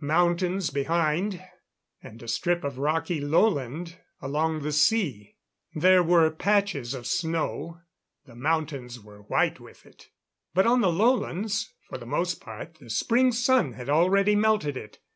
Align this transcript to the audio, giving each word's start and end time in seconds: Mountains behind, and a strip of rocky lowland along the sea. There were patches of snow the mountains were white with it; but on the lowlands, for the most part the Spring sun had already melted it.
Mountains 0.00 0.70
behind, 0.70 1.40
and 2.02 2.20
a 2.20 2.26
strip 2.26 2.64
of 2.64 2.76
rocky 2.76 3.20
lowland 3.20 3.94
along 4.20 4.62
the 4.62 4.72
sea. 4.72 5.36
There 5.76 6.02
were 6.02 6.28
patches 6.32 6.92
of 6.92 7.06
snow 7.06 7.82
the 8.24 8.34
mountains 8.34 8.98
were 8.98 9.22
white 9.22 9.60
with 9.60 9.86
it; 9.86 10.08
but 10.54 10.66
on 10.66 10.80
the 10.80 10.90
lowlands, 10.92 11.72
for 11.88 11.98
the 11.98 12.04
most 12.04 12.40
part 12.40 12.74
the 12.80 12.90
Spring 12.90 13.30
sun 13.30 13.74
had 13.74 13.88
already 13.88 14.34
melted 14.34 14.76
it. 14.76 14.98